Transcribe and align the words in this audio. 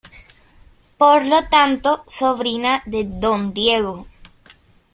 Por 0.97 1.23
lo 1.25 1.43
tanto, 1.47 2.03
sobrina 2.07 2.81
de 2.87 3.03
don 3.03 3.53
Diego. 3.53 4.07